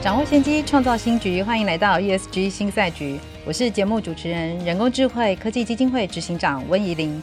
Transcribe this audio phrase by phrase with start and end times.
[0.00, 1.42] 掌握先机，创造新局。
[1.42, 3.18] 欢迎来到 ESG 新赛局。
[3.44, 7.20] 我是节目主持人、人工智慧科技基金会执行长温怡玲。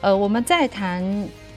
[0.00, 1.04] 呃，我们在谈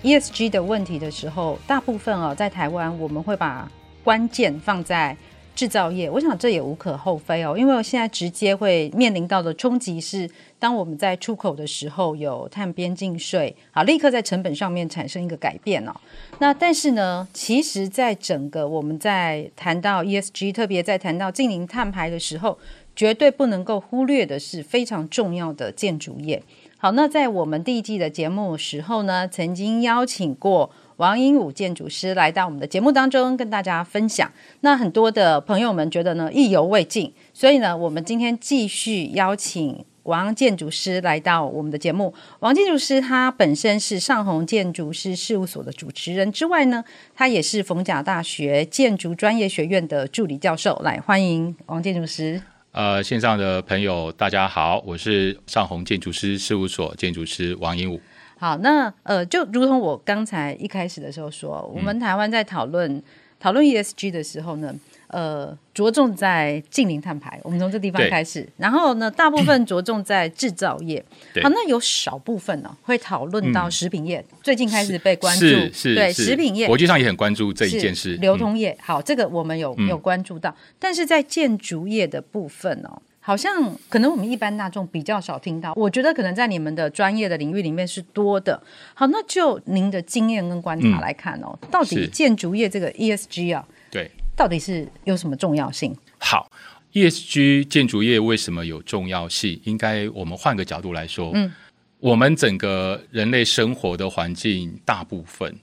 [0.03, 3.67] ESG 的问题的时候，大部分哦，在台湾我们会把
[4.03, 5.17] 关键放在。
[5.59, 15.91] 制造业，我想这也无可厚非哦，因为我现在直接会面临到的冲击是，当我们在出口的时候有碳边境税，好，立刻在成本上面产生一个改变哦。
[16.39, 22.57] 那但是呢，其实，在整个我们在谈到 ESG，特别在谈到净零碳排的时候，
[22.95, 26.41] 绝对不能够忽略的是非常重要的建筑业。
[26.77, 30.71] 好，那在我们第一季的节目时候呢，曾经邀请过。
[30.99, 34.29] 王英武建筑师来到我们的节目当中，跟大家分享。
[34.59, 42.13] 那很多的朋友们觉得呢，意犹未尽，所以呢，我们今天继续邀请王建筑师来到我们的节目。
[42.41, 46.83] 王建筑师他本身是上宏建筑师事务所的主持人之外呢，
[47.15, 50.77] 他也是逢甲大学建筑专业学院的助理教授。
[50.83, 52.41] 来，欢迎王建筑师。
[52.73, 58.01] 呃，线上的朋友大家好，我是上宏建筑师事务所建筑师王英武。
[58.39, 63.03] 好，那呃，就如同我刚才一开始的时候说，我们台湾在讨论、嗯、
[63.37, 64.73] 讨论 ESG 的时候呢，
[65.07, 71.03] 呃，着重在近零碳排，我们从这地方开始，然后呢，大部分着重在制造业。
[71.43, 76.23] 好，那有少部分呢、哦、会讨论到食品业、嗯，最近开始被关注，是是对是。
[76.23, 78.15] 食品业，国际上也很关注这一件事。
[78.21, 83.01] 流通业、嗯，好，这个我们有有关注到、嗯，但是在建筑业的部分哦。
[83.29, 88.59] 好像可能我们一般大众比较少听到，我觉得可能在你们的专业的领域里面是多的。
[88.95, 95.95] 好，那就您的经验跟观察来看哦，嗯、到底建筑业这个 ESG 啊，对，到底是有什么重要性？
[96.17, 96.49] 好
[96.93, 99.61] ，ESG 建筑业为什么有重要性？
[99.65, 101.53] 应该我们换个角度来说，嗯，
[101.99, 105.55] 我们整个人类生活的环境大部分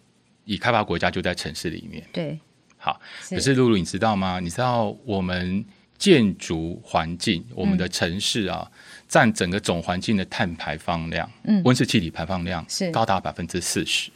[0.45, 2.39] 以开发国家就在城市里面，对，
[2.79, 4.39] 好，可是露露你知道吗？
[4.39, 5.65] 你知道我们。
[5.99, 8.71] 建筑环境，我们的城市啊，
[9.09, 12.91] 占、嗯、整个总环境的碳排放量，嗯，温室气体排放量是。
[12.91, 14.11] 高达百分之四十，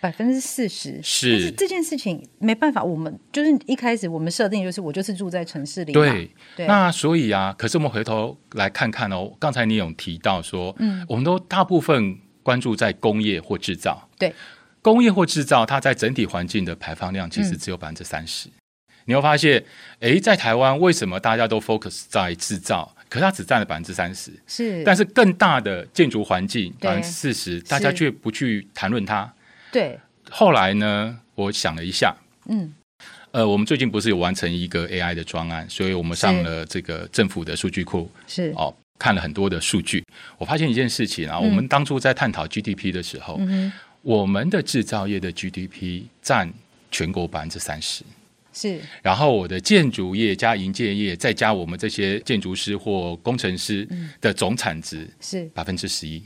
[0.00, 1.00] 百分之四十。
[1.02, 1.30] 是。
[1.32, 6.30] 但是这件事情没办法，我们就是一开始我们设定就是我就是住在城市里，对。
[6.56, 6.66] 对。
[6.66, 14.34] 那所以啊，可是我们回头来看看哦，刚才你有提到说，嗯，我们都大部分关注在工业或制造，对，
[14.80, 18.48] 工业或制造，它在整体环境的排放量其实只有百分之三十。
[19.02, 19.62] 嗯你会发现，
[20.00, 22.94] 哎，在台湾为什么大家都 focus 在制造？
[23.08, 24.82] 可是它只占了百分之三十，是。
[24.84, 29.30] 但是更大的建筑环境百分之四十，大家却不去谈论它。
[29.70, 29.98] 对。
[30.30, 32.14] 后来呢，我想了一下，
[32.48, 32.72] 嗯，
[33.32, 40.02] 呃，我们最近不是有完成一个 AI 的专案，所以我们上了这个政府的数据库，是哦，看了很多的数据。
[40.38, 43.70] 我发现一件事情啊，嗯、我们当初在探讨 GDP 的时候，嗯、
[44.00, 46.50] 我们的制造业的 GDP 占
[46.90, 48.04] 全国百分之三十。
[48.52, 53.88] 是，然后我的建筑业加营建业，再加我们这些建筑师或工程师
[54.20, 55.44] 的总产值是。
[55.54, 56.22] 百分之十一。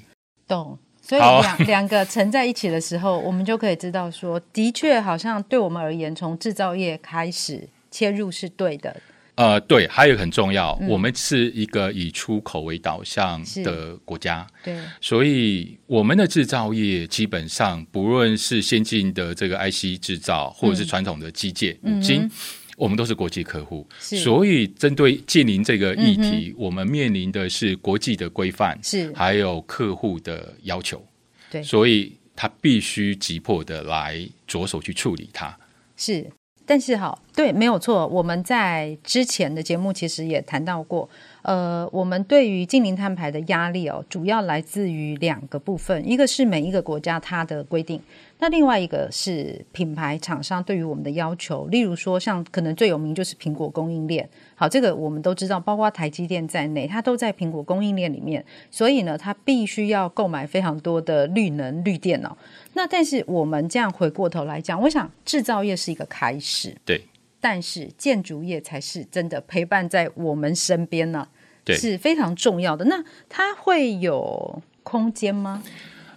[0.47, 9.01] 懂，所以两两个乘在一起的时候，我们就可以知道说，的确好像对我们而言，从制造业开始切入是对的。
[9.37, 22.31] 呃，对，还有一个很重要，嗯，我们是一个以出口为导向的国家，对，所以我们的制造业基本上不论是先进的这个 IC 制造，或者是传统的机械、五、嗯、金，
[22.79, 29.13] 我们都是国际客户，所以针对净零这个议题、嗯，我们面临的是国际的规范，是。
[29.13, 31.07] 还有客户的要求，
[31.51, 35.55] 对，所以他必须急迫的来着手去处理它，
[35.95, 36.27] 是。
[36.67, 38.07] 但是哈，对，没有错。
[38.09, 41.09] 我们在之前的节目其实也谈到过，
[41.43, 48.01] 呃，我们对于净零碳排的压力哦，主要来自于两个部分，一个是每一个国家它的规定。
[48.41, 54.29] 那另外一个是品牌厂商对于我们的要求，例如说像可能最有名就是苹果供应链。
[54.59, 62.35] 好，这个我们都知道，包括台积电在内，它都在苹果供应链里面，所以呢，它必须要购买非常多的绿能绿电脑。
[62.73, 67.05] 那但是我们这样回过头来讲，我想制造业是一个开始，对，
[67.39, 71.29] 但是建筑业才是真的陪伴在我们身边呢，
[71.63, 72.87] 对，是非常重要的。
[72.87, 75.63] 那它会有空间吗？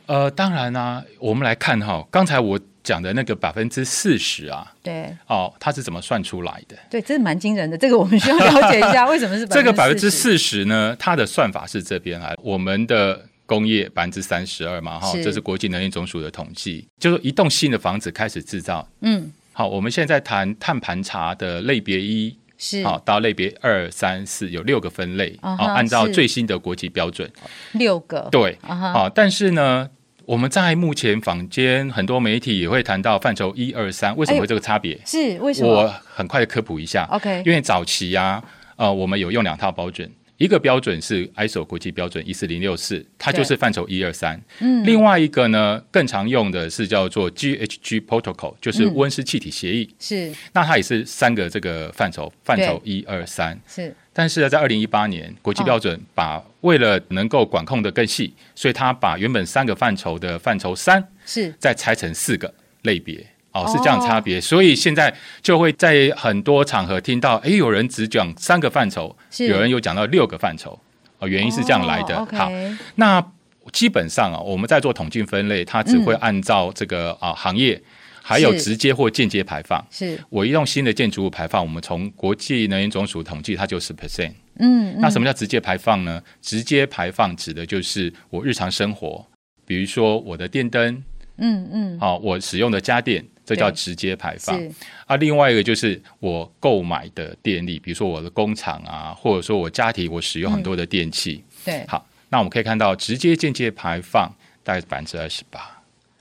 [0.06, 6.75] 呃，当然啦、啊，我们来看哈，刚才我讲讲的那个百分之四十啊，对，哦，它是怎么算出来的？
[6.89, 7.77] 对，这是蛮惊人的。
[7.77, 10.95] 这个我们需要了解一下，为什么是 这个百分之四十呢？
[10.99, 22.37] 它的算法是这边来，我们的工业百分之三十二嘛，哈，这是国际能源总署的统计，就是一栋新的房子开始制造，嗯，好，我们现在谈碳盘查的类别一。
[22.61, 27.31] 是好，到类别二三四有六个分类，好、uh-huh, 按照最新的国际标准，
[27.71, 29.89] 六个对，好、uh-huh，但是呢，
[30.29, 34.95] 我们在目前坊间很多媒体也会谈到范畴一二三，为什么会这个差别？
[35.03, 35.73] 是为什么？
[35.73, 38.39] 我很快的科普一下，OK，因为早期啊，
[38.75, 40.07] 呃，我们有用两套标准。
[40.37, 44.39] 一个标准是 ISO 国际标准一四零六四，它就是范畴一二三。
[44.59, 49.89] 嗯，另外一个呢，更常用的是叫做 GHG Protocol，就是温室气体协议。
[49.99, 53.59] 是、嗯，那它也是三个这个范畴，范畴一二三。
[53.67, 63.25] 是，但是呢，在二零一八年，国际标准把为了能够管控得更细，所以它把原本三个范畴的范畴三是再拆成四个类别。
[63.51, 65.11] 哦，是这样差别，所以现在
[65.41, 70.79] 就会在很多场合听到，哎，有人只讲三个范畴，有人有讲到六个范畴，
[71.17, 72.15] 哦，原因是这样来的。
[72.15, 72.38] Oh, okay.
[72.38, 72.51] 好，
[72.94, 73.25] 那
[73.71, 77.81] 基本上啊，我们在做统计分类，它只会按照这个啊行业，
[78.21, 79.86] 还有直接或间接排放。
[79.89, 84.33] 是，我一栋新的建筑物排放，我们从国际能源总署统计，它就是 percent。
[84.60, 86.21] 嗯，那什么叫直接排放呢？
[86.42, 89.25] 直接排放指的就是我日常生活，
[89.66, 91.04] 比如说我的电灯，
[91.38, 93.25] 嗯嗯，好，我使用的家电。
[93.45, 94.62] 这叫直接排放
[95.07, 101.44] 啊，另外一个就是我购买的电力，比如说我的工厂啊，或者说我家庭我使用很多的电器。
[101.48, 104.31] 嗯、对，好，那我们可以看到直接间接排放
[104.63, 105.78] 大概是百分之二十八，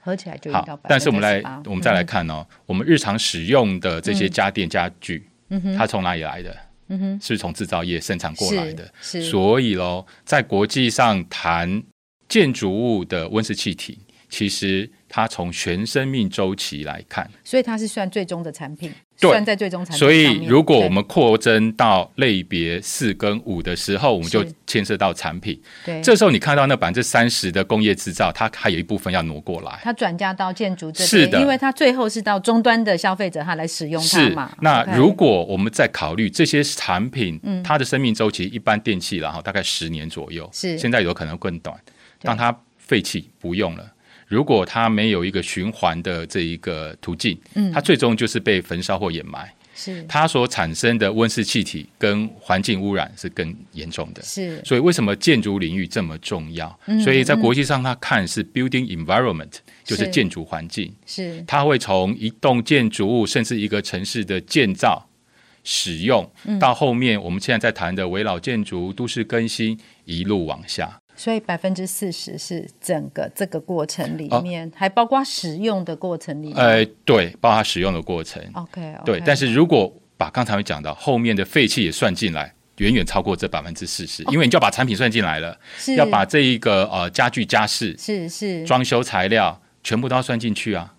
[0.09, 0.81] 合起来就好。
[0.89, 6.57] 但是我们来，我们再来看哦，嗯、我们日常使用的这些家电家具，嗯、它从哪里来的？
[6.89, 8.85] 嗯哼，是从制造业生产过来的。
[9.01, 11.83] 是，是所以喽，在国际上谈
[12.29, 14.91] 建筑物的温室气体，其实。
[15.11, 19.99] 它从全生命周期来看，所以它是算最终的产品，算在最终产品。
[19.99, 25.61] 所以如果我们扩增到类别四跟五的时候，我们就牵涉到产品。
[25.85, 34.53] 对，这时候你看到那百分之三十的工业制造，它还有一部分要挪过来，它转嫁到建筑这边，是的，因为它最后是到终端的消费者他来使用它嘛。
[34.61, 41.77] 那如果我们在考虑这些产品，它的生命周期一般电器然后大概十年左右，是现在有可能更短。
[42.21, 43.93] 当它废弃不用了。
[44.29, 54.63] 如果它没有一个循环的这一个途径，嗯，它最终就是被焚烧或掩埋，是它所产生的温室气体跟环境污染是更严重的，是。
[54.65, 56.79] 所以为什么建筑领域这么重要？
[56.87, 59.53] 嗯，所以在国际上，它看是 building environment，
[59.83, 61.43] 就是建筑环境，是。
[61.47, 65.09] 它会从一栋建筑物，甚至一个城市的建造、
[65.65, 66.31] 使用，
[66.61, 71.01] 到后面我们现在在谈的围绕建筑、都市更新，一路往下。
[71.19, 76.57] 所以百分之四十是整个这个过程里面，哦、还包括使用的过程里面。
[76.57, 78.41] 呃，对，包括使用的过程。
[78.55, 79.05] OK，, okay.
[79.05, 79.23] 对。
[79.27, 90.95] 但是如果把刚才讲到后面的废气也算进来，远远超过这百分之四十，因为你就要把产品算进来了，是要把这一个呃家具家饰是是装修材料全部都要算进去啊。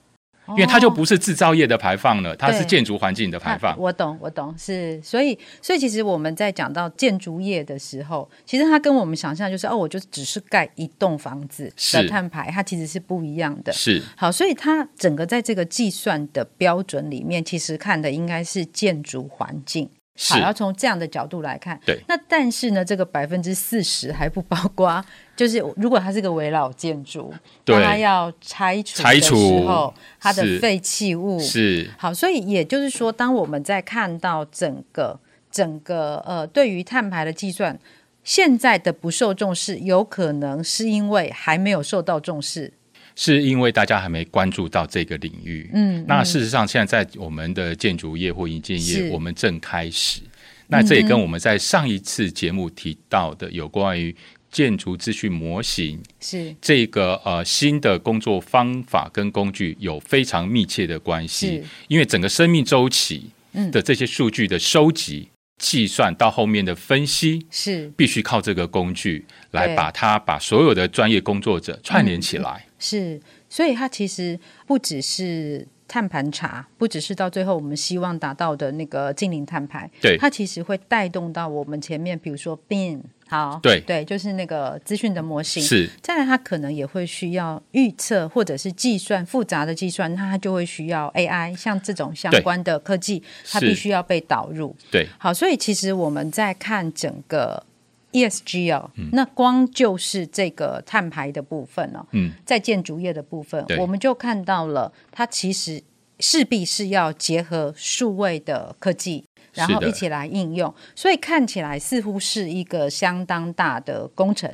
[0.50, 3.78] 因为它就不是制造业的排放了，它是建筑环境的排放。
[3.78, 13.72] 我懂，我懂，是，所以，所以其实我们在讲到建筑业的时候，其实它跟我们想象就是哦，我就只是盖一栋房子的碳排，它其实是不一样的。
[13.72, 19.90] 是，好，所以它整个在这个计算的标准里面，其实看的应该是建筑环境。
[20.28, 21.80] 好，要从这样的角度来看。
[21.86, 21.98] 对。
[22.08, 25.04] 那但是呢，这个百分之四十还不包括，
[25.36, 27.34] 就是如果它是个围老建筑，
[27.64, 29.34] 对，它要拆除的时
[29.66, 32.14] 候，它的废弃物是，是好。
[32.14, 35.18] 所以也就是说，当我们在看到整个
[35.50, 37.80] 整个呃，对于碳排的计算，
[38.24, 42.74] 现在的不受重视，有可能是因为还没有受到重视。
[43.22, 50.22] 是因为大家还没关注到这个领域，嗯，那事实上现在在我们的建筑业或营建业，我们正开始。
[50.68, 54.16] 那这也跟我们在上一次节目提到的有关于
[54.50, 56.56] 建筑资讯模型是。
[56.62, 63.30] 这个呃新的工作方法跟工具有非常密切的关系，因为整个生命周期
[63.70, 65.28] 的这些数据的收集。
[65.58, 67.92] 计算到后面的分析是。
[67.98, 72.66] 必须靠这个工具来把它把所有的专业工作者串联起来。
[72.80, 83.02] 嗯，是，所以它其实不只是碳盘查，不只是到最后我们希望达到的那个净零碳排，对，它其实会带动到我们前面，比如说 bin。
[83.32, 85.62] 好，对对，就是那个资讯的模型。
[85.62, 94.76] 是，再来，它可能也会需要预测或者是计算复杂的计算，那它就会需要 AI，像这种相关的科技，它必须要被导入。
[94.90, 97.64] 对，好，所以其实我们在看整个
[98.12, 105.82] ESG 哦，嗯、那光就是这个碳排的部分哦，嗯，在建筑业的部分，我们就看到了，它其实
[106.20, 109.24] 势必是要结合数位的科技，
[109.54, 114.52] 然后一起来应用，所以看起来似乎是一个相当大的工程，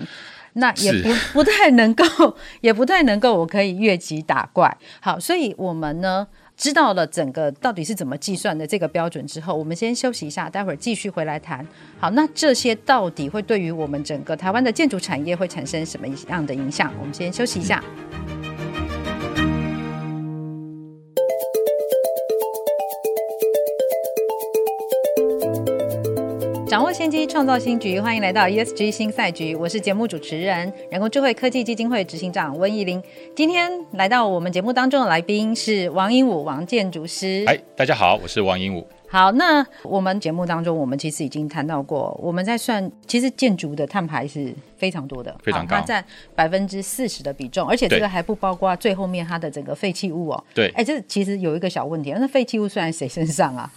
[0.54, 2.06] 那也不不太能够，
[2.62, 4.78] 也不太能够，我可以越级打怪。
[5.00, 11.66] 好，所以我们呢，知道了整个到底是怎么计算的这个标准之后，我们先休息一下，待会儿继续回来谈。
[12.00, 16.94] 好，那这些到底会对于我们整个台湾的建筑产业会产生什么样的影响？
[17.00, 17.84] 我们先休息一下。
[26.76, 29.56] 掌握先机，创造新局，欢迎来到 ESG 新赛局。
[29.56, 33.02] 我是节目主持人，人工智慧科技基金会执行长温怡玲。
[33.34, 37.46] 今天来到我们节目当中的来宾是王英武王建筑师。
[37.48, 38.86] 哎，大家好，我是王英武。
[39.08, 50.44] 好，那我们节目当中，我们其实已经谈到过，我们在算，其实建筑的碳排是非常多的，非常高，它占百分之四十的比重，而且这个还不包括最后面它的整个废弃物哦。
[50.54, 53.72] 对，哎，这其实有一个小问题，那废弃物算在谁身上啊？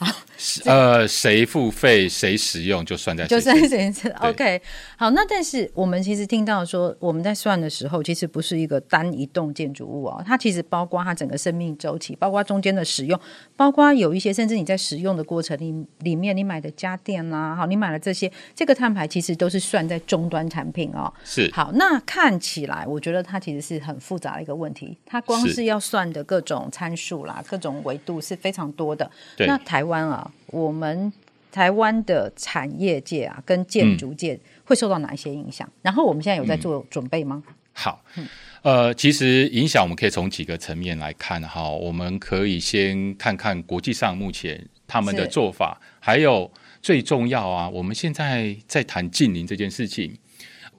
[0.64, 4.10] 呃，谁付费谁使用就算在谁就算谁身上。
[4.20, 4.60] OK，
[4.96, 13.18] 好，那但是我们其实听到说，我们在算的时候，其实不是一个单一栋建筑物哦，它其实包括它整个生命周期，包括中间的使用，
[13.56, 21.12] 包括有一些甚至你在使用的过程里里面，你买的家电啦，好，你买了这些，这个碳排其实都是算在终端产品哦。
[21.24, 21.50] 是。
[21.52, 29.10] 好，那看起来我觉得它其实是很复杂的一个问题，它光是要算的各种参数啦，各种维度是非常多的。
[29.36, 29.46] 对。
[29.46, 31.12] 那台湾啊，我们
[31.50, 35.68] 台湾的产业界啊，跟建筑界会受到哪一些影响？
[35.68, 37.42] 嗯、然后我们现在有在做准备吗？
[37.44, 38.04] 嗯、好。
[38.16, 38.26] 嗯
[38.62, 41.70] 呃，其实影响我们可以从几个层面来看哈。
[41.70, 46.50] 我们可以先看看国际上目前他们的做法，还有
[46.82, 50.12] 最重要啊，我们现在在谈近邻这件事情，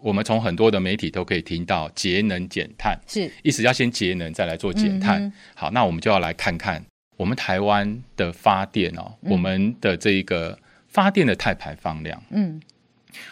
[0.01, 3.31] 我们从很多的媒体都可以听到节能减碳，是。
[3.43, 5.23] 意思要先节能再来做减碳。
[5.23, 6.83] 嗯、好，那我们就要来看看
[7.15, 12.59] 我们台湾的发电哦，嗯、我们的这一个发电的碳排放量，嗯，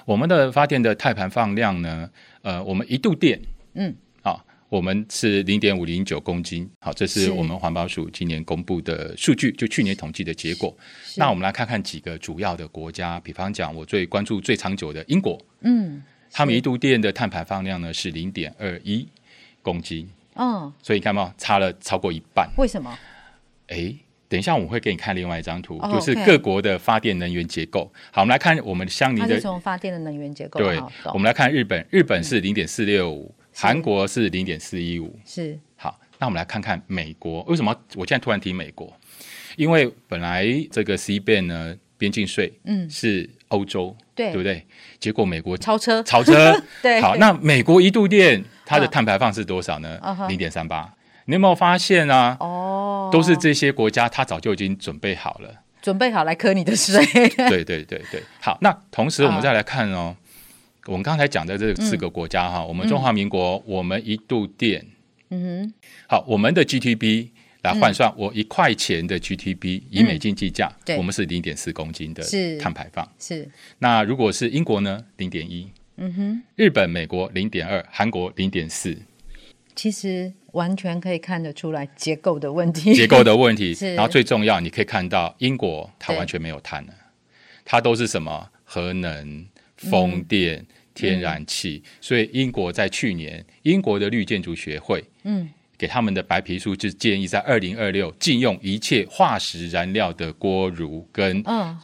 [0.05, 2.10] 我们的发电的碳排放量呢，
[2.43, 3.41] 呃，我们一度电，
[3.74, 3.96] 嗯。
[4.69, 10.75] 我们是零点五零九公斤，好，这是我们环保署今年公布的数据，就去年统计的结果。
[11.15, 19.07] 那我们来看看几个主要的国家，比方讲，我最关注最长久的英国，嗯，他们一度电的碳排放量呢是零点二一
[19.62, 22.50] 公斤，嗯，所以你看嘛，差了超过一半。
[22.57, 23.00] 为什么？
[23.67, 23.95] 哎，
[24.27, 27.89] 等一下我们会给你看另外一张图，哦、就是各国的发电能源结构。
[28.12, 30.59] 好，我们来看我们相邻的，是从发电的能源结构。
[30.59, 30.77] 对，
[31.13, 33.33] 我们来看日本，日本是零点四六五。
[33.59, 35.99] 韩国是零点四一五，是好。
[36.19, 38.91] 那我们来看看美国，为什么我现在突然提美国？
[39.55, 44.63] 因为本来这个 CBAM 呢，边境税，嗯，是欧洲，对，对不对？
[44.99, 47.01] 结果美国超车，超车， 对。
[47.01, 49.99] 好，那美国一度电它的碳排放是多少呢？
[50.29, 50.93] 零点三八。
[51.25, 52.37] 你有没有发现啊？
[52.39, 55.49] 哦，都是这些国家，它早就已经准备好了，
[55.81, 57.03] 准备好来课你的水。
[57.49, 58.57] 对对对对，好。
[58.61, 60.15] 那同时我们再来看哦。
[60.88, 64.86] 我们刚才讲的这四个国家哈，嗯、我们中华民国，嗯、我们一度电，
[65.29, 65.74] 嗯哼，
[66.08, 67.27] 好，我们的 GTB
[67.63, 72.24] 来换算，我一块钱的 GTB、嗯、以美金计价，对，我们是零点四公斤的
[72.60, 73.48] 碳排放，是。
[73.79, 78.98] 那如果是英国呢，零点一，嗯哼，日本、美国零点二，韩国零点四，
[79.75, 83.74] 其实完全可以看得出来结构的问题，结构的问题。
[83.75, 83.94] 是。
[83.96, 86.94] 然后最重要，你可以看到英国它完全没有碳了，
[87.65, 88.50] 它都是什么？
[88.63, 90.60] 核能、风电。
[90.60, 90.65] 嗯
[90.98, 101.44] 天然气，所以英国在去年，英国的绿建筑学会，嗯，给他们的白皮书就建议在二零二六禁用一切化石燃料的锅炉跟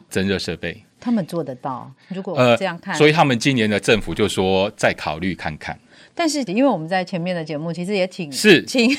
[0.10, 0.84] 增热设备。
[1.00, 1.94] 他们做得到？
[2.08, 5.78] 如果这样看，呃，所以他们今年的政府就说再考虑看看。
[6.16, 8.90] 但是因为我们在前面的节目其实也挺是请。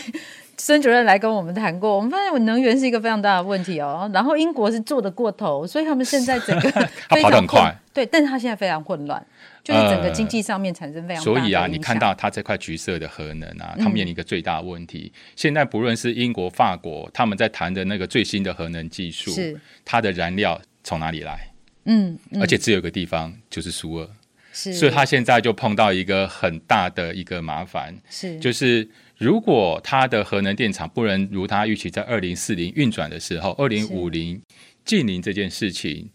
[0.64, 4.10] 孙主任来跟我们谈过，我们发现能源是一个非常大的问题哦。
[4.14, 6.70] 然后英国是做得过头，所以他们现在整个
[7.06, 9.22] 他跑得很快，对，但是他现在非常混乱，
[9.62, 11.40] 就是整个经济上面产生非常大的、呃。
[11.42, 15.12] 所以啊，你看到他这块橘色的核能啊，他面临一个最大的问题。
[15.14, 21.46] 嗯、现在不论是英国、法国，他们在谈的那个最新的核能技术，是它的燃料从哪里来？
[21.84, 24.08] 嗯，嗯而且只有一个地方，就是苏俄，
[24.50, 28.88] 是，所以他现在就碰到一个很大的一个麻烦，是，就是。
[29.16, 34.40] 如果它的核能电厂不能如它预期在二零四零运转的时候，二零五零
[34.84, 36.08] 近零这件事情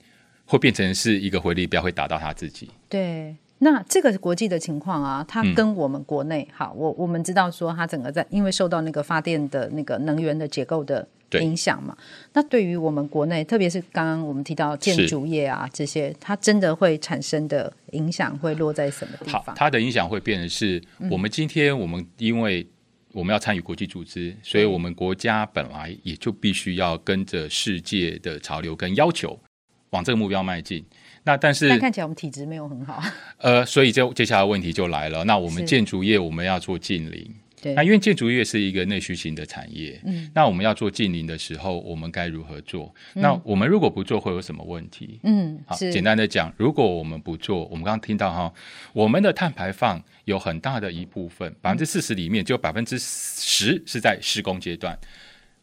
[0.46, 2.70] 会变成是一个回力标，会打到它自己。
[2.89, 11.08] 对，那这个国际的情况啊，它跟我们国内、嗯、好，我我们知道说它整个在因为受到那个发电的那个能源的结构的
[11.39, 11.96] 影响嘛。
[12.34, 19.56] 那对于我们国内，特别是刚刚我们提到建筑业啊这些，它真的会产生的影响会落在什么地方？
[19.56, 22.68] 它的影响会变成是我们今天我们因为
[23.11, 29.39] 我们要参与国际组织，所以我们国家本来也就必须要跟着世界的潮流跟要求
[29.89, 30.85] 往这个目标迈进。
[31.23, 33.03] 那但是但看起来我们体质没有很好。
[33.37, 35.23] 呃，所以就接下来问题就来了。
[35.25, 37.35] 那我们建筑业我们要做净零。
[37.61, 42.93] 对，那因为建筑业是一个内需型的产业，嗯，那我们要做近邻的时候，我们该如何做？
[43.15, 45.19] 嗯、那我们如果不做，会有什么问题？
[45.23, 48.53] 嗯，好，简单的讲，如果我们不做，我们刚刚听到哈，
[48.93, 54.97] 我们的碳排放有很大的一部分，百分之四十里面就百分之十是在施工阶段，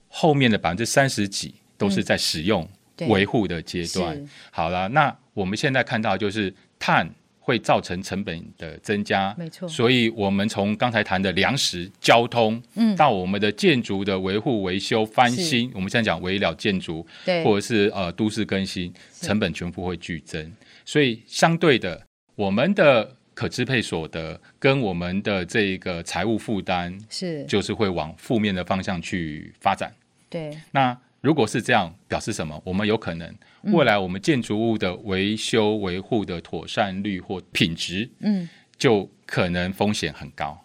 [0.09, 2.69] 后面的百分之三十几都是在使用
[3.09, 4.17] 维护的阶段。
[4.17, 7.11] 嗯、好了，那我们现在看到就是碳。
[7.47, 9.69] 会造成成本的增加，没错。
[9.69, 20.53] 所以，我们从刚才谈的粮食、交通，嗯，到我们的建筑的维护、维修、翻新，我们现在讲围了建筑，对，或者是呃都市更新，成本全部会剧增。
[20.85, 29.95] 所以，相对的，我们的可支配所得跟我们的这个财务负担，是就是会往负面的方向去发展。
[30.29, 30.99] 对，那。
[31.27, 32.63] 如果是这样，表示什么？
[32.65, 33.35] 我们有可能
[33.75, 40.57] 未来我们建筑物的维修维护的妥善率或品质，嗯，就可能风险很高。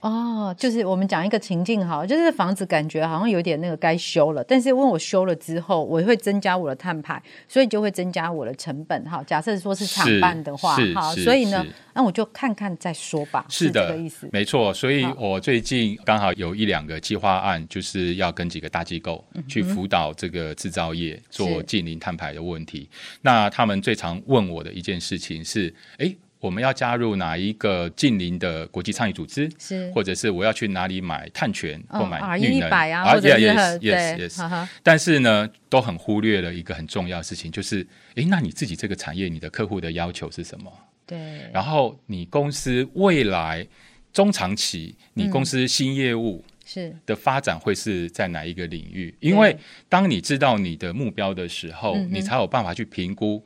[0.00, 9.20] 哦，就是我们讲一个情境哈，就是房子感觉好像有点那个该修了，但是问我修了之后，我会增加我的碳排，所以就会增加我的成本哈。
[9.26, 13.44] 假设说是厂办的话，哈，所以呢，那我就看看再说吧。
[13.48, 14.72] 是的，是这个意思，没错。
[14.72, 22.88] 所以我最近刚好有一两个计划案，就是要跟几个大机构去辅导这个制造业做近零碳排的问题。
[23.20, 26.14] 那他们最常问我的一件事情是，哎。
[26.40, 29.50] 我们要加入哪一个近邻的国际倡议组织？
[29.58, 33.04] 是，或者是我要去哪里买碳权或买绿能啊？
[33.04, 34.68] 或者是 yes yes yes。
[34.82, 40.72] 但是呢，都很忽略了一个很重要的事情，就是，诶，那你自己这个产业，你的客户的要求是什么？
[41.04, 41.18] 对。
[41.52, 43.66] 然后你公司未来
[44.12, 49.12] 中长期，你公司新业务是的发展会是在哪一个领域？
[49.18, 49.56] 因为
[49.88, 53.44] 当你知道你的目标的时候，你才有办法去评估。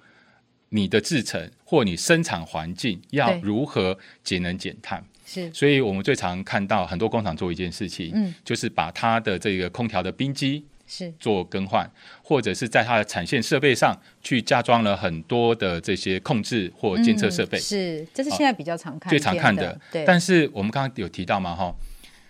[0.74, 5.04] 你的制成或你生产环境要如何节能减碳？
[5.24, 11.88] 是，所以我们最常看到很多工厂做一件事情，嗯，就是把它的这个空调的冰机是做更换，
[12.22, 17.58] 或者是在它的产线设备上去加装了很多的这些控制或监测设备。
[17.58, 19.78] 是，这是现在比较常看、最常看的。
[19.90, 21.74] 对，但是我们刚刚有提到嘛，哈，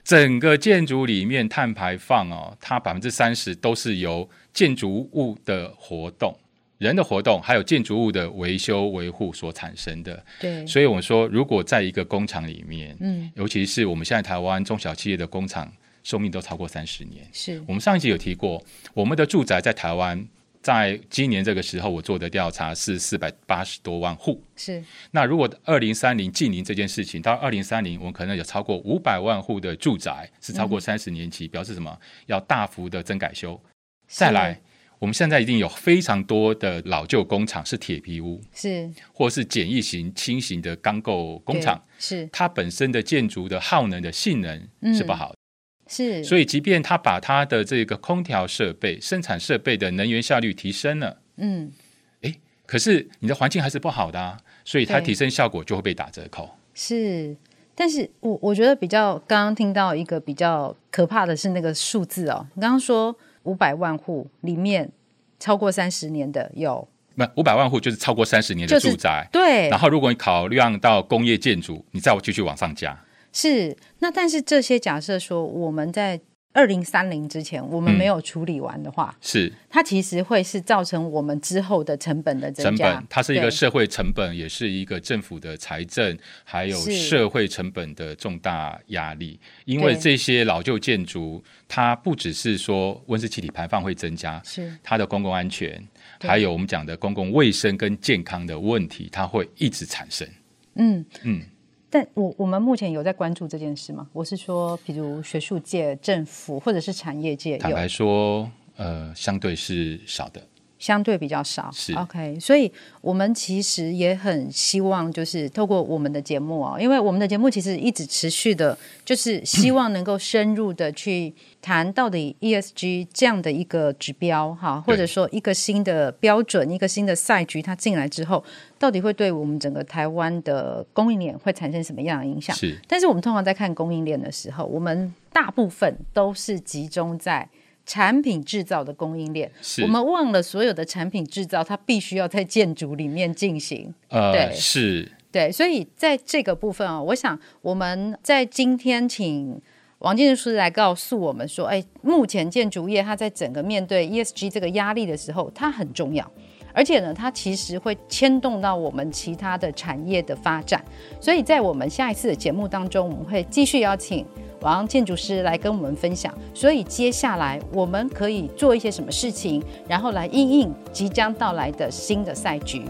[0.04, 6.36] 整个建筑里面碳排放哦，它百分之三十都是由建筑物的活动。
[6.82, 17.62] 人的活动，还有建筑物的维修维护所产生的，对，所以我们说，如果在一个工厂里面，嗯，尤其是我们现在台湾中小企业的工厂寿命都超过三十年，是。
[17.68, 18.60] 我们上一集有提过，
[18.94, 20.26] 我们的住宅在台湾，
[20.60, 24.82] 在今年这个时候我做的调查是四百八十多万户，是。
[25.12, 31.96] 那如果二零三零近零这件事情到二零三零，我们可能有超过五百万户的住宅是超过三十年期，嗯，表示什么？
[32.26, 33.60] 要大幅的增改修，
[34.08, 34.60] 再来。
[35.02, 51.72] 我们现在一定有非常多的老旧工厂是铁皮屋，是，或是简易型轻型的钢构工厂，是，它本身的建筑的耗能的性能是不好的，嗯、是，所以即便它把它的这个空调设备、生产设备的能源效率提升了，嗯，
[52.20, 56.48] 诶，可是你的环境还是不好的啊，所以它提升效果就会被打折扣。
[56.74, 57.36] 是，
[57.74, 63.12] 但是我我觉得比较刚刚听到一个比较可怕的是那个数字哦，你刚刚说。
[63.44, 64.90] 五百万户里面，
[65.38, 69.46] 超过三十年的有，那，五百万户就是超过三十年的住宅，就是。
[69.46, 69.68] 对。
[69.68, 72.98] 然后，如果你考虑到工业建筑，你再继续往上加。
[73.32, 73.76] 是。
[73.98, 76.20] 那但是这些假设说，我们在。
[76.52, 82.92] 二零三零之前，我们没有处理完的话，嗯、是它其实会是造成我们之后的成本的增加。
[82.92, 89.40] 成本，它是一个社会成本，也是一个政府的财政，还有社会成本的重大压力。
[89.64, 95.82] 因为这些老旧建筑，它不只是说温室气体排放会增加，是它的公共安全，
[96.20, 100.28] 还有我们讲的公共卫生跟健康的问题，它会一直产生。
[100.74, 101.42] 嗯嗯。
[101.92, 104.08] 但我我们目前有在关注这件事吗？
[104.14, 110.40] 我是说，比如学术界、政府或者是产业界，坦白说，呃，相对是少的。
[110.82, 128.42] 相对比较少，是 OK，所以我们其实也很希望，就是透过我们的节目啊，因为我们的节目其实一直持续的，就是希望能够深入的去谈到底 ESG 这样的一个指标哈，或者说一个新的标准、一个新的赛局，它进来之后，
[128.76, 132.56] 到底会对我们整个台湾的供应链会产生什么样的影响？
[132.56, 137.48] 是，但是我们通常在看供应链的时候，我们大部分都是集中在。
[137.92, 139.52] 产品制造的供应链。
[139.82, 143.92] 我们忘了所有的产品制造，它必须要在建筑里面进行。
[144.08, 149.60] 呃，对是，对，所以在这个部分啊、哦，我想我们在今天请
[149.98, 156.32] 王建筑师来告诉我们说，哎，目前建筑业它在整个面对 ESG 这个压力的时候，它很重要。
[156.74, 160.82] 而且呢，它其实会牵动到我们其他的产业的发展，
[161.20, 164.24] 所以在我们下一次的节目当中，我们会继续邀请
[164.60, 166.32] 王建筑师来跟我们分享。
[166.54, 172.82] 所以接下来我们可以做一些什么事情，然后来应应即将到来的新的赛局。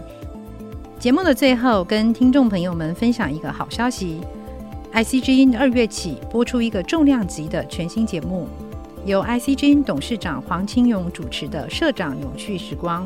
[0.99, 4.21] 节目的最后，跟听众朋友们分享一个好消息
[4.93, 8.47] ：ICG 二月起播出一个重量级的全新节目，
[9.05, 13.05] 由 ICG 董事长黄清勇主持的《社长永续时光》。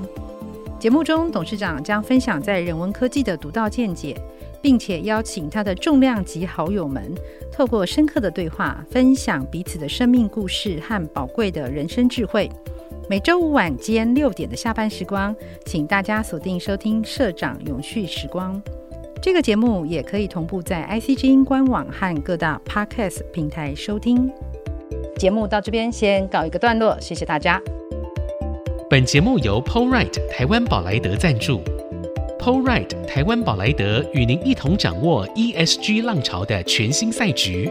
[0.88, 4.16] 节目中，董事长将分享在人文科技的独到见解，
[4.62, 7.14] 并且邀请他的重量级好友们，
[7.52, 12.50] 透过深刻的对话，分享彼此的生命故事和宝贵的人生智慧。
[13.10, 18.56] 每周五晚间六点的下班时光，请大家锁定收听《社长永续时光》
[19.22, 24.32] 这个节目，也可以同步在 ICG 官网和各大 Podcast 平台收听。
[25.18, 27.62] 节目到这边先告一个段落，谢谢大家。
[28.90, 31.62] 本节目由 Polride 台湾宝莱德赞助
[32.40, 37.70] Polride 台湾宝莱德与您一同掌握 ESG 浪潮的全新赛局。